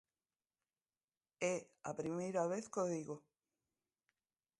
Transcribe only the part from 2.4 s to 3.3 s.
vez que o digo.